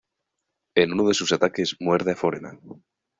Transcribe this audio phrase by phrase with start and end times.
[0.73, 2.59] En uno de sus ataques, muerde a Foreman.